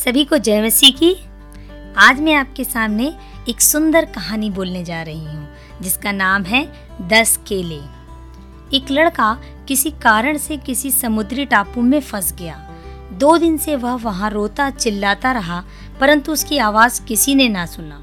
[0.00, 1.16] सभी को जय मसीह की।
[1.96, 3.16] आज मैं आपके सामने
[3.48, 5.48] एक सुंदर कहानी बोलने जा रही हूँ,
[5.82, 7.80] जिसका नाम है दस केले।
[8.76, 12.70] एक लड़का किसी कारण से किसी समुद्री टापू में फंस गया।
[13.12, 15.64] दो दिन से वह वहाँ रोता चिल्लाता रहा,
[16.00, 18.02] परंतु उसकी आवाज़ किसी ने ना सुना।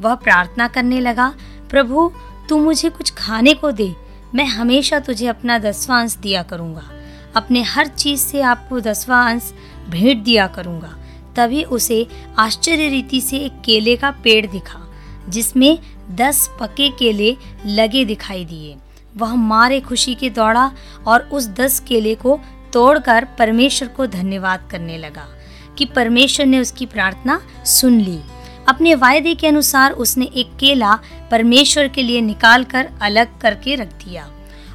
[0.00, 1.34] वह प्रार्थना करने लगा,
[1.70, 2.12] प्रभु,
[2.48, 3.94] तू मुझे कुछ खाने को दे,
[4.34, 6.90] मैं हमेशा तुझे अपना दसवां अंश दिया करूँगा।
[7.36, 9.54] अपने हर चीज़ से आपको दसवां अंश
[9.88, 10.98] भेंट दिया करूँगा।
[11.36, 12.06] तभी उसे
[12.38, 14.80] आश्चर्य रीति से एक केले का पेड़ दिखा,
[15.28, 15.78] जिसमें
[16.10, 18.76] दस पके केले लगे दिखाई दिए।
[19.16, 20.70] वह मारे खुशी के दौड़ा
[21.06, 22.38] और उस दस केले को
[22.72, 25.26] तोड़कर परमेश्वर को धन्यवाद करने लगा
[25.78, 28.18] कि परमेश्वर ने उसकी प्रार्थना सुन ली।
[28.68, 30.94] अपने वायदे के अनुसार उसने एक केला
[31.30, 34.28] परमेश्वर के लिए निकाल कर अलग करके रख दिया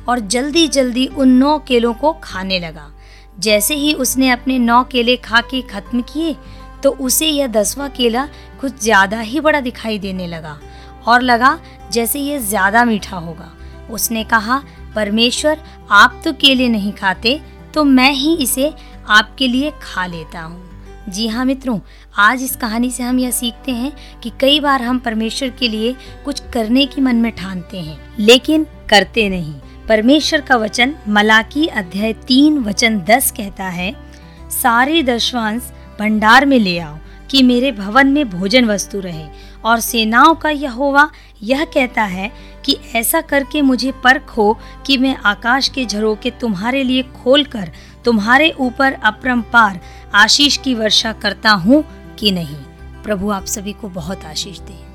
[0.10, 2.90] और जल्दी जल्दी उन नौ केलों को खाने लगा।
[3.40, 6.36] जैसे ही उसने अपने नौ केले खा के खत्म किए
[6.84, 8.28] तो उसे यह दसवां केला
[8.62, 10.60] कुछ ज़्यादा ही बड़ा दिखाई देने लगा
[11.08, 11.58] और लगा
[11.92, 13.52] जैसे यह ज़्यादा मीठा होगा।
[13.90, 14.62] उसने कहा,
[14.96, 15.58] परमेश्वर,
[15.92, 17.40] आप तो केले नहीं खाते
[17.74, 18.74] तो मैं ही इसे
[19.10, 20.68] आपके लिए खा लेता हूँ।
[21.10, 21.80] जी हाँ मित्रों,
[22.16, 25.96] आज इस कहानी से हम यह सीखते हैं कि कई बार हम परमेश्वर के लिए
[26.26, 29.54] कुछ करने की मन में ठानते हैं, लेकिन करते नहीं।
[29.90, 33.96] परमेश्वर का वचन मलाकी अध्याय तीन, वचन दस कहता है,
[34.50, 36.98] सारे दशवांश भंडार में ले आओ,
[37.32, 39.28] कि मेरे भवन में भोजन वस्तु रहे।
[39.66, 41.12] और सेनाओं का यहोवा
[41.44, 42.32] यह कहता है
[42.66, 47.72] कि ऐसा करके मुझे परखो कि मैं आकाश के झरोके तुम्हारे लिए खोलकर
[48.06, 49.80] तुम्हारे ऊपर अपरंपार
[50.16, 51.84] आशीष की वर्षा करता हूँ
[52.20, 52.56] कि नहीं।
[53.04, 54.89] प्रभु आप सभी को बहुत आशीष दे।